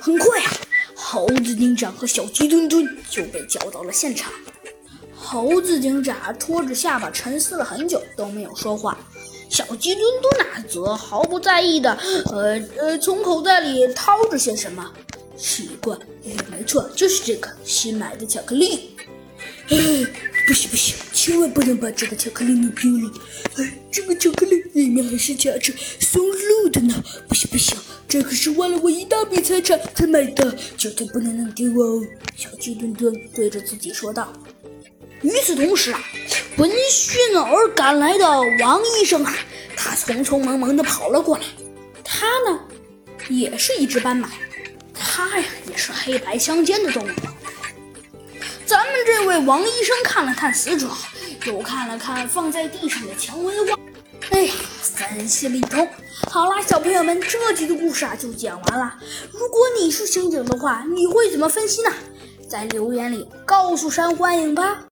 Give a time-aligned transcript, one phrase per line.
[0.00, 0.52] 很快啊，
[0.94, 4.32] 猴子警长和小鸡墩墩就被叫到了现场。
[5.14, 8.98] 猴子警长拖着下巴沉思了很久，都没有说话。
[9.50, 11.92] 小鸡墩墩呢，则毫不在意的，
[12.26, 14.92] 呃呃，从口袋里掏着些什么。
[15.36, 15.96] 奇怪，
[16.50, 18.96] 没错，就是这个新买的巧克力。
[19.68, 19.76] 哎，
[20.46, 23.12] 不行不行，千万不能把这个巧克力弄丢了。
[23.56, 27.02] 哎，这个巧克力里面还是夹着松露的呢。
[27.28, 27.76] 不行不行，
[28.08, 32.02] 这可是花了我一大笔财产才买的，绝对不能弄丢哦。
[32.34, 34.32] 小鸡墩墩对着自己说道。
[35.20, 36.02] 与此同时啊，
[36.56, 38.26] 闻讯而赶来的
[38.60, 39.34] 王医生啊，
[39.76, 41.44] 他匆匆忙忙地跑了过来。
[42.02, 42.60] 他呢，
[43.28, 44.30] 也是一只斑马，
[44.94, 47.08] 他呀也是黑白相间的动物。
[48.64, 50.88] 咱们这位王医生看了看死者，
[51.44, 53.78] 又看了看放在地上的蔷薇花，
[54.30, 55.88] 哎呀，分析了一通。
[56.30, 58.94] 好啦，小朋友们，这集的故事啊就讲完了。
[59.32, 61.90] 如果你是刑警的话，你会怎么分析呢？
[62.48, 64.80] 在留言里告诉山欢迎吧。